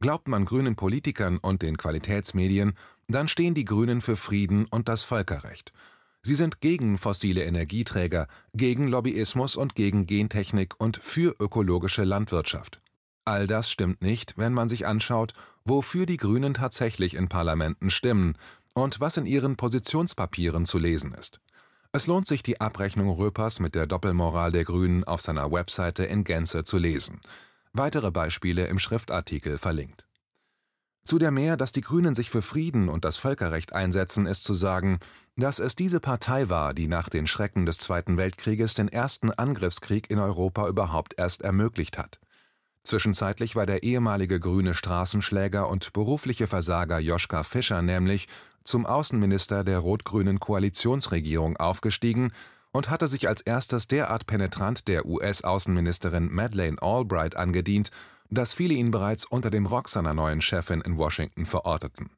Glaubt 0.00 0.28
man 0.28 0.44
grünen 0.44 0.76
Politikern 0.76 1.38
und 1.38 1.62
den 1.62 1.78
Qualitätsmedien, 1.78 2.74
dann 3.08 3.26
stehen 3.26 3.54
die 3.54 3.64
Grünen 3.64 4.02
für 4.02 4.18
Frieden 4.18 4.66
und 4.66 4.90
das 4.90 5.02
Völkerrecht. 5.02 5.72
Sie 6.20 6.34
sind 6.34 6.60
gegen 6.60 6.98
fossile 6.98 7.44
Energieträger, 7.44 8.28
gegen 8.52 8.86
Lobbyismus 8.86 9.56
und 9.56 9.74
gegen 9.74 10.04
Gentechnik 10.04 10.74
und 10.78 10.98
für 10.98 11.34
ökologische 11.40 12.04
Landwirtschaft. 12.04 12.82
All 13.24 13.46
das 13.46 13.70
stimmt 13.70 14.02
nicht, 14.02 14.36
wenn 14.36 14.52
man 14.52 14.68
sich 14.68 14.86
anschaut, 14.86 15.32
wofür 15.64 16.04
die 16.04 16.18
Grünen 16.18 16.52
tatsächlich 16.52 17.14
in 17.14 17.30
Parlamenten 17.30 17.88
stimmen 17.88 18.36
und 18.74 19.00
was 19.00 19.16
in 19.16 19.24
ihren 19.24 19.56
Positionspapieren 19.56 20.66
zu 20.66 20.76
lesen 20.78 21.14
ist. 21.14 21.40
Es 21.94 22.06
lohnt 22.06 22.26
sich, 22.26 22.42
die 22.42 22.58
Abrechnung 22.58 23.10
Röpers 23.10 23.60
mit 23.60 23.74
der 23.74 23.86
Doppelmoral 23.86 24.50
der 24.50 24.64
Grünen 24.64 25.04
auf 25.04 25.20
seiner 25.20 25.52
Webseite 25.52 26.06
in 26.06 26.24
Gänze 26.24 26.64
zu 26.64 26.78
lesen. 26.78 27.20
Weitere 27.74 28.10
Beispiele 28.10 28.66
im 28.66 28.78
Schriftartikel 28.78 29.58
verlinkt. 29.58 30.06
Zu 31.04 31.18
der 31.18 31.30
mehr, 31.30 31.58
dass 31.58 31.70
die 31.72 31.82
Grünen 31.82 32.14
sich 32.14 32.30
für 32.30 32.40
Frieden 32.40 32.88
und 32.88 33.04
das 33.04 33.18
Völkerrecht 33.18 33.74
einsetzen, 33.74 34.24
ist 34.24 34.44
zu 34.44 34.54
sagen, 34.54 35.00
dass 35.36 35.58
es 35.58 35.76
diese 35.76 36.00
Partei 36.00 36.48
war, 36.48 36.72
die 36.72 36.86
nach 36.86 37.10
den 37.10 37.26
Schrecken 37.26 37.66
des 37.66 37.76
Zweiten 37.76 38.16
Weltkrieges 38.16 38.72
den 38.72 38.88
ersten 38.88 39.30
Angriffskrieg 39.30 40.08
in 40.08 40.18
Europa 40.18 40.68
überhaupt 40.68 41.14
erst 41.18 41.42
ermöglicht 41.42 41.98
hat. 41.98 42.20
Zwischenzeitlich 42.84 43.54
war 43.54 43.66
der 43.66 43.82
ehemalige 43.82 44.40
grüne 44.40 44.74
Straßenschläger 44.74 45.68
und 45.68 45.92
berufliche 45.92 46.48
Versager 46.48 46.98
Joschka 46.98 47.44
Fischer 47.44 47.82
nämlich 47.82 48.28
zum 48.64 48.86
Außenminister 48.86 49.64
der 49.64 49.78
rot-grünen 49.78 50.40
Koalitionsregierung 50.40 51.56
aufgestiegen 51.56 52.32
und 52.72 52.90
hatte 52.90 53.06
sich 53.06 53.28
als 53.28 53.42
erstes 53.42 53.86
derart 53.86 54.26
penetrant 54.26 54.88
der 54.88 55.06
US-Außenministerin 55.06 56.32
Madeleine 56.32 56.80
Albright 56.80 57.36
angedient, 57.36 57.90
dass 58.30 58.54
viele 58.54 58.74
ihn 58.74 58.90
bereits 58.90 59.26
unter 59.26 59.50
dem 59.50 59.66
Rock 59.66 59.88
seiner 59.88 60.14
neuen 60.14 60.40
Chefin 60.40 60.80
in 60.80 60.96
Washington 60.96 61.44
verorteten. 61.44 62.10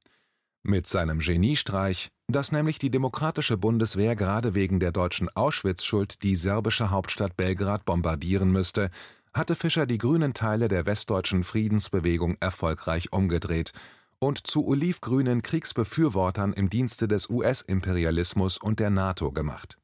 Mit 0.63 0.87
seinem 0.87 1.19
Geniestreich, 1.19 2.09
dass 2.29 2.53
nämlich 2.53 2.79
die 2.79 2.91
demokratische 2.91 3.59
Bundeswehr 3.59 4.17
gerade 4.17 4.55
wegen 4.55 4.81
der 4.81 4.93
deutschen 4.93 5.29
Auschwitz-Schuld 5.35 6.23
die 6.23 6.37
serbische 6.37 6.91
Hauptstadt 6.91 7.37
Belgrad 7.37 7.85
bombardieren 7.85 8.51
müsste, 8.51 8.91
hatte 9.35 9.57
Fischer 9.57 9.85
die 9.87 9.99
grünen 9.99 10.33
Teile 10.33 10.69
der 10.69 10.87
westdeutschen 10.87 11.43
Friedensbewegung 11.43 12.37
erfolgreich 12.41 13.13
umgedreht 13.13 13.73
und 14.19 14.47
zu 14.47 14.67
olivgrünen 14.67 15.43
Kriegsbefürwortern 15.43 16.53
im 16.53 16.71
Dienste 16.71 17.09
des 17.09 17.29
US-Imperialismus 17.31 18.59
und 18.59 18.81
der 18.81 18.91
NATO 18.91 19.33
gemacht. 19.33 19.79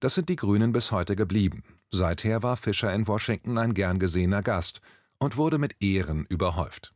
Das 0.00 0.14
sind 0.14 0.28
die 0.28 0.36
Grünen 0.36 0.72
bis 0.72 0.92
heute 0.92 1.16
geblieben. 1.16 1.64
Seither 1.90 2.42
war 2.42 2.56
Fischer 2.56 2.92
in 2.92 3.08
Washington 3.08 3.58
ein 3.58 3.74
gern 3.74 3.98
gesehener 3.98 4.42
Gast 4.42 4.80
und 5.18 5.36
wurde 5.36 5.58
mit 5.58 5.82
Ehren 5.82 6.26
überhäuft. 6.28 6.94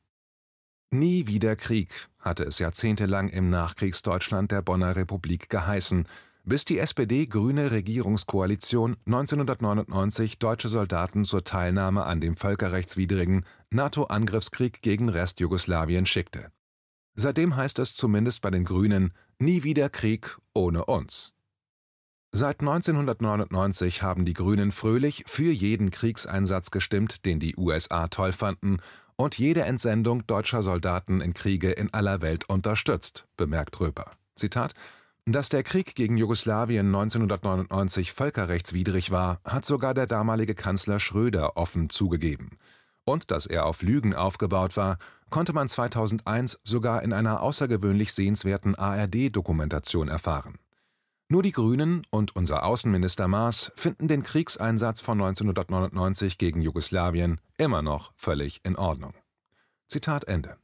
Nie 0.91 1.27
wieder 1.27 1.57
Krieg 1.57 1.91
hatte 2.19 2.45
es 2.45 2.59
jahrzehntelang 2.59 3.31
im 3.31 3.49
Nachkriegsdeutschland 3.49 4.53
der 4.53 4.63
Bonner 4.63 4.95
Republik 4.95 5.49
geheißen, 5.49 6.07
bis 6.45 6.65
die 6.65 6.79
SPD-grüne 6.79 7.73
Regierungskoalition 7.73 8.97
1999 9.07 10.39
deutsche 10.39 10.69
Soldaten 10.69 11.25
zur 11.25 11.45
Teilnahme 11.45 12.05
an 12.05 12.21
dem 12.21 12.37
völkerrechtswidrigen 12.37 13.47
NATO-Angriffskrieg 13.71 14.83
gegen 14.83 15.09
Restjugoslawien 15.09 16.05
schickte. 16.07 16.53
Seitdem 17.15 17.57
heißt 17.57 17.79
es 17.79 17.95
zumindest 17.95 18.43
bei 18.43 18.51
den 18.51 18.65
Grünen 18.65 19.13
nie 19.39 19.63
wieder 19.63 19.89
Krieg 19.89 20.39
ohne 20.55 20.85
uns. 20.87 21.33
Seit 22.33 22.61
1999 22.61 24.03
haben 24.03 24.25
die 24.25 24.33
Grünen 24.33 24.73
fröhlich 24.73 25.25
für 25.27 25.53
jeden 25.53 25.91
Kriegseinsatz 25.91 26.71
gestimmt, 26.71 27.27
den 27.27 27.41
die 27.41 27.57
USA 27.57 28.09
toll 28.09 28.33
fanden, 28.33 28.79
und 29.17 29.39
jede 29.39 29.63
Entsendung 29.63 30.27
deutscher 30.27 30.63
Soldaten 30.63 31.21
in 31.21 31.35
Kriege 31.35 31.71
in 31.71 31.93
aller 31.93 32.23
Welt 32.23 32.49
unterstützt, 32.49 33.27
bemerkt 33.37 33.79
Röper. 33.79 34.11
Zitat 34.35 34.75
dass 35.25 35.49
der 35.49 35.63
Krieg 35.63 35.95
gegen 35.95 36.17
Jugoslawien 36.17 36.87
1999 36.87 38.13
völkerrechtswidrig 38.13 39.13
war, 39.13 39.41
hat 39.45 39.65
sogar 39.65 39.95
der 39.95 40.09
damalige 40.09 40.57
Kanzler 40.57 40.99
Schröder 40.99 41.57
offen 41.57 41.91
zugegeben. 41.91 42.59
und 43.05 43.33
dass 43.33 43.47
er 43.47 43.67
auf 43.67 43.83
Lügen 43.83 44.15
aufgebaut 44.15 44.77
war, 44.77 44.97
konnte 45.33 45.53
man 45.53 45.69
2001 45.69 46.61
sogar 46.63 47.03
in 47.03 47.13
einer 47.13 47.43
außergewöhnlich 47.43 48.13
sehenswerten 48.13 48.77
ARD-Dokumentation 48.77 50.07
erfahren. 50.07 50.61
Nur 51.29 51.43
die 51.43 51.51
Grünen 51.51 52.07
und 52.11 52.37
unser 52.37 52.63
Außenminister 52.63 53.27
Maas 53.27 53.73
finden 53.75 54.07
den 54.07 54.23
Kriegseinsatz 54.23 55.01
von 55.01 55.21
1999 55.21 56.39
gegen 56.39 56.61
Jugoslawien 56.61 57.41
immer 57.57 57.83
noch 57.83 58.13
völlig 58.15 58.61
in 58.65 58.77
Ordnung. 58.77 59.15
Zitat 59.89 60.25
Ende. 60.25 60.57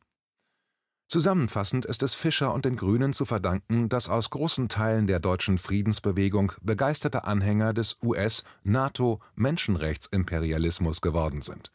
Zusammenfassend 1.09 1.85
ist 1.87 2.03
es 2.03 2.15
Fischer 2.15 2.53
und 2.53 2.67
den 2.67 2.77
Grünen 2.77 3.15
zu 3.15 3.25
verdanken, 3.25 3.89
dass 3.89 4.11
aus 4.11 4.29
großen 4.29 4.69
Teilen 4.69 5.07
der 5.07 5.21
deutschen 5.21 5.57
Friedensbewegung 5.57 6.53
begeisterte 6.61 7.25
Anhänger 7.25 7.73
des 7.73 7.97
US-NATO-Menschenrechtsimperialismus 8.03 11.01
geworden 11.01 11.41
sind. 11.41 11.73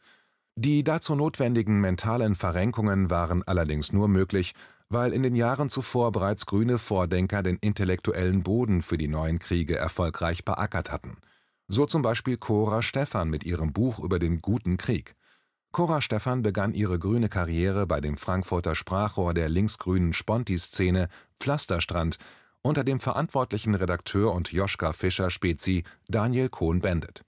Die 0.56 0.84
dazu 0.84 1.16
notwendigen 1.16 1.80
mentalen 1.80 2.36
Verrenkungen 2.36 3.10
waren 3.10 3.42
allerdings 3.42 3.92
nur 3.92 4.06
möglich, 4.06 4.54
weil 4.88 5.12
in 5.12 5.24
den 5.24 5.34
Jahren 5.34 5.68
zuvor 5.68 6.12
bereits 6.12 6.46
grüne 6.46 6.78
Vordenker 6.78 7.42
den 7.42 7.56
intellektuellen 7.56 8.44
Boden 8.44 8.82
für 8.82 8.96
die 8.96 9.08
neuen 9.08 9.40
Kriege 9.40 9.76
erfolgreich 9.76 10.44
beackert 10.44 10.92
hatten. 10.92 11.16
So 11.66 11.86
zum 11.86 12.02
Beispiel 12.02 12.36
Cora 12.36 12.82
Stephan 12.82 13.30
mit 13.30 13.42
ihrem 13.42 13.72
Buch 13.72 13.98
über 13.98 14.18
den 14.18 14.40
Guten 14.40 14.76
Krieg. 14.76 15.16
Cora 15.72 16.00
Stephan 16.00 16.42
begann 16.42 16.72
ihre 16.72 17.00
grüne 17.00 17.28
Karriere 17.28 17.88
bei 17.88 18.00
dem 18.00 18.16
Frankfurter 18.16 18.76
Sprachrohr 18.76 19.34
der 19.34 19.48
linksgrünen 19.48 20.12
Sponti-Szene 20.12 21.08
Pflasterstrand 21.40 22.18
unter 22.62 22.84
dem 22.84 23.00
verantwortlichen 23.00 23.74
Redakteur 23.74 24.32
und 24.32 24.52
Joschka 24.52 24.92
Fischer-Spezi 24.92 25.82
Daniel 26.06 26.48
Cohn-Bendit. 26.48 27.24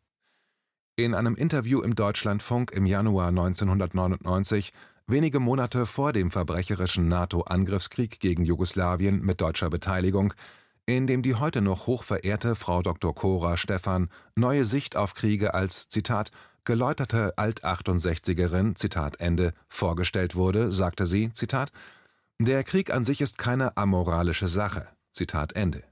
In 0.98 1.12
einem 1.12 1.34
Interview 1.34 1.82
im 1.82 1.94
Deutschlandfunk 1.94 2.72
im 2.72 2.86
Januar 2.86 3.28
1999, 3.28 4.72
wenige 5.06 5.40
Monate 5.40 5.84
vor 5.84 6.14
dem 6.14 6.30
verbrecherischen 6.30 7.06
NATO-Angriffskrieg 7.06 8.18
gegen 8.18 8.46
Jugoslawien 8.46 9.20
mit 9.20 9.42
deutscher 9.42 9.68
Beteiligung, 9.68 10.32
in 10.86 11.06
dem 11.06 11.20
die 11.20 11.34
heute 11.34 11.60
noch 11.60 11.86
hochverehrte 11.86 12.54
Frau 12.54 12.80
Dr. 12.80 13.14
Cora 13.14 13.58
Stephan 13.58 14.08
neue 14.36 14.64
Sicht 14.64 14.96
auf 14.96 15.12
Kriege 15.12 15.52
als 15.52 15.90
Zitat 15.90 16.30
geläuterte 16.64 17.36
Alt-68erin 17.36 18.74
Zitat 18.74 19.20
Ende 19.20 19.52
vorgestellt 19.68 20.34
wurde, 20.34 20.72
sagte 20.72 21.06
sie 21.06 21.30
Zitat 21.34 21.72
Der 22.38 22.64
Krieg 22.64 22.90
an 22.90 23.04
sich 23.04 23.20
ist 23.20 23.36
keine 23.36 23.76
amoralische 23.76 24.48
Sache. 24.48 24.88
Zitat 25.12 25.52
Ende. 25.52 25.82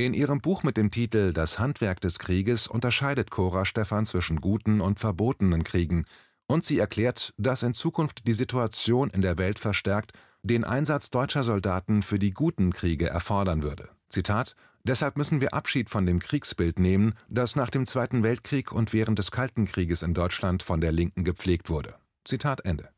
In 0.00 0.14
ihrem 0.14 0.40
Buch 0.40 0.62
mit 0.62 0.76
dem 0.76 0.92
Titel 0.92 1.32
Das 1.32 1.58
Handwerk 1.58 2.00
des 2.00 2.20
Krieges 2.20 2.68
unterscheidet 2.68 3.32
Cora 3.32 3.64
Stephan 3.64 4.06
zwischen 4.06 4.40
guten 4.40 4.80
und 4.80 5.00
verbotenen 5.00 5.64
Kriegen, 5.64 6.04
und 6.46 6.62
sie 6.62 6.78
erklärt, 6.78 7.34
dass 7.36 7.64
in 7.64 7.74
Zukunft 7.74 8.28
die 8.28 8.32
Situation 8.32 9.10
in 9.10 9.22
der 9.22 9.38
Welt 9.38 9.58
verstärkt 9.58 10.12
den 10.44 10.62
Einsatz 10.62 11.10
deutscher 11.10 11.42
Soldaten 11.42 12.02
für 12.02 12.20
die 12.20 12.30
guten 12.30 12.72
Kriege 12.72 13.08
erfordern 13.08 13.62
würde. 13.62 13.88
Zitat 14.08 14.54
Deshalb 14.84 15.16
müssen 15.16 15.40
wir 15.40 15.52
Abschied 15.52 15.90
von 15.90 16.06
dem 16.06 16.20
Kriegsbild 16.20 16.78
nehmen, 16.78 17.14
das 17.28 17.56
nach 17.56 17.68
dem 17.68 17.84
Zweiten 17.84 18.22
Weltkrieg 18.22 18.70
und 18.70 18.92
während 18.92 19.18
des 19.18 19.32
Kalten 19.32 19.66
Krieges 19.66 20.04
in 20.04 20.14
Deutschland 20.14 20.62
von 20.62 20.80
der 20.80 20.92
Linken 20.92 21.24
gepflegt 21.24 21.68
wurde. 21.68 21.96
Zitat 22.24 22.64
Ende. 22.64 22.88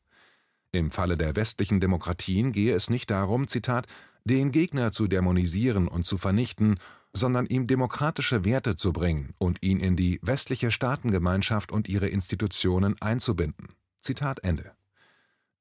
Im 0.73 0.91
Falle 0.91 1.17
der 1.17 1.35
westlichen 1.35 1.81
Demokratien 1.81 2.53
gehe 2.53 2.75
es 2.75 2.91
nicht 2.91 3.11
darum, 3.11 3.49
Zitat, 3.49 3.87
den 4.25 4.53
Gegner 4.53 4.93
zu 4.93 5.09
dämonisieren 5.09 5.89
und 5.89 6.07
zu 6.07 6.17
vernichten, 6.19 6.79
sondern 7.13 7.47
ihm 7.47 7.67
demokratische 7.67 8.45
Werte 8.45 8.77
zu 8.77 8.93
bringen 8.93 9.35
und 9.39 9.63
ihn 9.63 9.81
in 9.81 9.97
die 9.97 10.21
westliche 10.23 10.71
Staatengemeinschaft 10.71 11.73
und 11.73 11.89
ihre 11.89 12.09
Institutionen 12.09 13.01
einzubinden. 13.01 13.69
Zitat 14.01 14.45
Ende. 14.45 14.73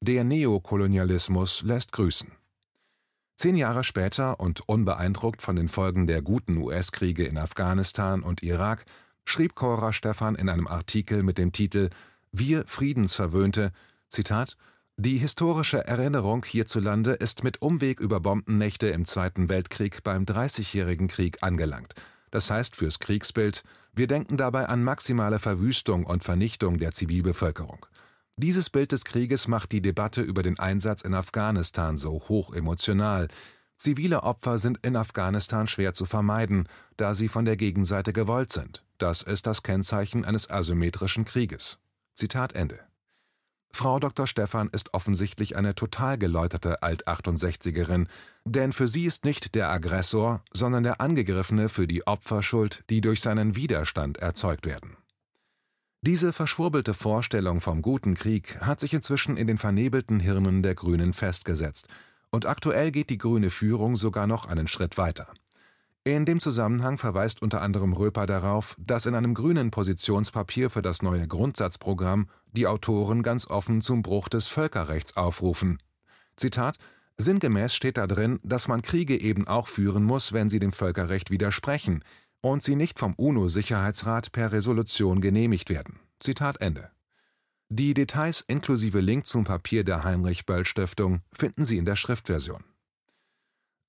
Der 0.01 0.23
Neokolonialismus 0.23 1.63
lässt 1.63 1.91
grüßen. 1.91 2.31
Zehn 3.35 3.55
Jahre 3.55 3.83
später 3.83 4.39
und 4.39 4.67
unbeeindruckt 4.67 5.41
von 5.41 5.55
den 5.55 5.69
Folgen 5.69 6.07
der 6.07 6.21
guten 6.21 6.57
US-Kriege 6.57 7.25
in 7.25 7.37
Afghanistan 7.37 8.21
und 8.21 8.43
Irak 8.43 8.85
schrieb 9.25 9.55
Cora 9.55 9.91
Stephan 9.91 10.35
in 10.35 10.49
einem 10.49 10.67
Artikel 10.67 11.23
mit 11.23 11.37
dem 11.37 11.51
Titel 11.51 11.89
Wir 12.31 12.65
Friedensverwöhnte, 12.67 13.71
Zitat, 14.07 14.57
die 14.99 15.17
historische 15.17 15.87
Erinnerung 15.87 16.43
hierzulande 16.43 17.13
ist 17.13 17.41
mit 17.41 17.61
Umweg 17.61 18.01
über 18.01 18.19
Bombennächte 18.19 18.89
im 18.89 19.05
Zweiten 19.05 19.47
Weltkrieg 19.47 20.03
beim 20.03 20.25
Dreißigjährigen 20.25 21.07
Krieg 21.07 21.37
angelangt. 21.41 21.93
Das 22.31 22.51
heißt 22.51 22.75
fürs 22.75 22.99
Kriegsbild, 22.99 23.63
wir 23.93 24.07
denken 24.07 24.35
dabei 24.35 24.67
an 24.67 24.83
maximale 24.83 25.39
Verwüstung 25.39 26.05
und 26.05 26.25
Vernichtung 26.25 26.79
der 26.79 26.91
Zivilbevölkerung. 26.91 27.85
Dieses 28.35 28.69
Bild 28.69 28.91
des 28.91 29.05
Krieges 29.05 29.47
macht 29.47 29.71
die 29.71 29.81
Debatte 29.81 30.21
über 30.21 30.43
den 30.43 30.59
Einsatz 30.59 31.03
in 31.03 31.13
Afghanistan 31.13 31.95
so 31.95 32.11
hoch 32.27 32.53
emotional. 32.53 33.29
Zivile 33.77 34.23
Opfer 34.23 34.57
sind 34.57 34.79
in 34.81 34.97
Afghanistan 34.97 35.69
schwer 35.69 35.93
zu 35.93 36.05
vermeiden, 36.05 36.67
da 36.97 37.13
sie 37.13 37.29
von 37.29 37.45
der 37.45 37.55
Gegenseite 37.55 38.11
gewollt 38.11 38.51
sind. 38.51 38.83
Das 38.97 39.21
ist 39.21 39.47
das 39.47 39.63
Kennzeichen 39.63 40.25
eines 40.25 40.49
asymmetrischen 40.49 41.23
Krieges. 41.23 41.79
Zitat 42.15 42.51
Ende. 42.51 42.88
Frau 43.71 43.99
Dr. 43.99 44.27
Stephan 44.27 44.69
ist 44.71 44.93
offensichtlich 44.93 45.55
eine 45.55 45.75
total 45.75 46.17
geläuterte 46.17 46.81
Alt-68erin, 46.81 48.07
denn 48.43 48.73
für 48.73 48.87
sie 48.87 49.05
ist 49.05 49.25
nicht 49.25 49.55
der 49.55 49.69
Aggressor, 49.69 50.43
sondern 50.51 50.83
der 50.83 50.99
Angegriffene 51.01 51.69
für 51.69 51.87
die 51.87 52.05
Opfer 52.07 52.43
schuld, 52.43 52.83
die 52.89 53.01
durch 53.01 53.21
seinen 53.21 53.55
Widerstand 53.55 54.17
erzeugt 54.17 54.65
werden. 54.65 54.97
Diese 56.01 56.33
verschwurbelte 56.33 56.93
Vorstellung 56.93 57.59
vom 57.59 57.81
guten 57.81 58.15
Krieg 58.15 58.59
hat 58.61 58.79
sich 58.79 58.93
inzwischen 58.93 59.37
in 59.37 59.47
den 59.47 59.57
vernebelten 59.57 60.19
Hirnen 60.19 60.63
der 60.63 60.75
Grünen 60.75 61.13
festgesetzt, 61.13 61.87
und 62.31 62.45
aktuell 62.45 62.91
geht 62.91 63.09
die 63.09 63.17
grüne 63.17 63.49
Führung 63.49 63.95
sogar 63.95 64.27
noch 64.27 64.45
einen 64.45 64.67
Schritt 64.67 64.97
weiter. 64.97 65.27
In 66.05 66.25
dem 66.25 66.39
Zusammenhang 66.39 66.97
verweist 66.97 67.41
unter 67.41 67.61
anderem 67.61 67.93
Röper 67.93 68.25
darauf, 68.25 68.75
dass 68.79 69.05
in 69.05 69.15
einem 69.15 69.33
grünen 69.33 69.69
Positionspapier 69.69 70.69
für 70.69 70.81
das 70.81 71.01
neue 71.01 71.27
Grundsatzprogramm 71.27 72.29
die 72.53 72.67
Autoren 72.67 73.21
ganz 73.21 73.47
offen 73.47 73.81
zum 73.81 74.01
Bruch 74.01 74.29
des 74.29 74.47
Völkerrechts 74.47 75.17
aufrufen. 75.17 75.79
Zitat 76.37 76.77
Sinngemäß 77.17 77.75
steht 77.75 77.97
da 77.97 78.07
drin, 78.07 78.39
dass 78.43 78.69
man 78.69 78.81
Kriege 78.81 79.19
eben 79.19 79.45
auch 79.45 79.67
führen 79.67 80.05
muss, 80.05 80.31
wenn 80.31 80.49
sie 80.49 80.59
dem 80.59 80.71
Völkerrecht 80.71 81.31
widersprechen, 81.31 82.03
und 82.39 82.63
sie 82.63 82.77
nicht 82.77 82.97
vom 82.97 83.13
UNO-Sicherheitsrat 83.15 84.31
per 84.31 84.53
Resolution 84.53 85.19
genehmigt 85.19 85.69
werden. 85.69 85.99
Zitat 86.21 86.61
Ende. 86.61 86.89
Die 87.67 87.93
Details 87.93 88.41
inklusive 88.47 89.01
Link 89.01 89.27
zum 89.27 89.43
Papier 89.43 89.83
der 89.83 90.05
Heinrich-Böll-Stiftung 90.05 91.21
finden 91.33 91.65
Sie 91.65 91.77
in 91.77 91.85
der 91.85 91.97
Schriftversion. 91.97 92.63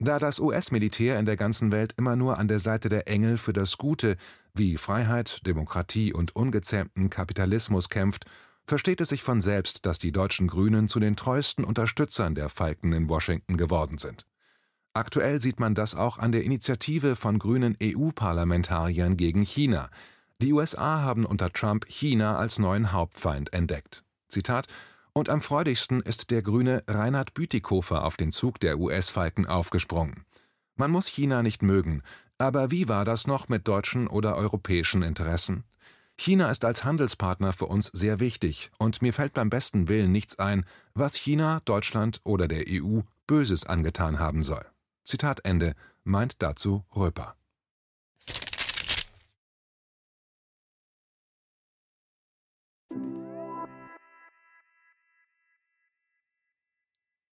Da 0.03 0.19
das 0.19 0.41
US-Militär 0.41 1.19
in 1.19 1.27
der 1.27 1.37
ganzen 1.37 1.73
Welt 1.73 1.93
immer 1.99 2.17
nur 2.17 2.39
an 2.39 2.49
der 2.49 2.59
Seite 2.59 2.89
der 2.89 3.07
Engel 3.07 3.37
für 3.37 3.53
das 3.53 3.77
Gute 3.77 4.17
wie 4.55 4.79
Freiheit, 4.79 5.47
Demokratie 5.47 6.15
und 6.15 6.35
ungezähmten 6.35 7.11
Kapitalismus 7.11 7.91
kämpft, 7.91 8.25
versteht 8.67 9.03
es 9.03 9.11
sich 9.11 9.23
von 9.23 9.43
selbst, 9.43 9.85
dass 9.85 9.99
die 9.99 10.11
deutschen 10.11 10.49
Grünen 10.49 10.89
zu 10.89 11.01
den 11.01 11.17
treuesten 11.17 11.65
Unterstützern 11.65 12.35
der 12.35 12.49
Falken 12.49 12.95
in 12.95 13.11
Washington 13.11 13.59
geworden 13.59 13.99
sind. 13.99 14.25
Aktuell 14.95 15.39
sieht 15.39 15.61
man 15.61 15.75
das 15.75 15.95
auch 15.95 16.17
an 16.17 16.33
der 16.33 16.45
Initiative 16.45 17.15
von 17.15 17.39
grünen 17.39 17.77
EU-Parlamentariern 17.83 19.19
gegen 19.19 19.43
China. 19.43 19.91
Die 20.41 20.55
USA 20.55 21.03
haben 21.03 21.27
unter 21.27 21.53
Trump 21.53 21.85
China 21.87 22.39
als 22.39 22.59
neuen 22.59 22.93
Hauptfeind 22.93 23.53
entdeckt. 23.53 24.03
Zitat 24.29 24.67
und 25.13 25.29
am 25.29 25.41
freudigsten 25.41 26.01
ist 26.01 26.31
der 26.31 26.43
Grüne 26.43 26.83
Reinhard 26.87 27.35
Bütikofer 27.35 28.05
auf 28.05 28.17
den 28.17 28.33
Zug 28.33 28.61
der 28.61 28.79
US-Falken 28.79 29.47
aufgesprungen. 29.47 30.25
Man 30.77 30.91
muss 30.91 31.07
China 31.07 31.43
nicht 31.43 31.63
mögen, 31.63 32.03
aber 32.39 32.71
wie 32.71 32.89
war 32.89 33.05
das 33.05 33.27
noch 33.27 33.49
mit 33.49 33.69
deutschen 33.69 34.07
oder 34.07 34.37
europäischen 34.37 35.03
Interessen? 35.03 35.65
China 36.17 36.51
ist 36.51 36.65
als 36.65 36.85
Handelspartner 36.85 37.53
für 37.53 37.67
uns 37.67 37.87
sehr 37.87 38.21
wichtig, 38.21 38.71
und 38.79 39.03
mir 39.03 39.13
fällt 39.13 39.33
beim 39.33 39.51
besten 39.51 39.89
Willen 39.89 40.13
nichts 40.13 40.39
ein, 40.39 40.65
was 40.95 41.15
China, 41.15 41.61
Deutschland 41.65 42.21
oder 42.25 42.47
der 42.47 42.65
EU 42.69 43.01
Böses 43.27 43.67
angetan 43.67 44.19
haben 44.19 44.43
soll. 44.43 44.67
Zitat 45.05 45.45
Ende, 45.45 45.75
meint 46.05 46.43
dazu 46.43 46.85
Röper 46.95 47.37